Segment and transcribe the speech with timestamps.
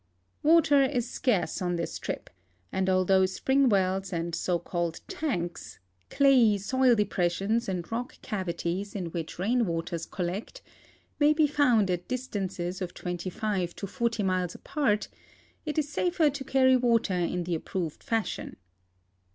[0.41, 2.31] Water is scarce on this trip,
[2.71, 5.77] and although spring wells and so called tanks—
[6.09, 10.63] clayey soil depressions and rock cavities in which rain waters collect—
[11.21, 15.07] ma}^ be found at distances of 25 to 40 miles apart,
[15.67, 18.55] it is safer to carry water in the approved fashion.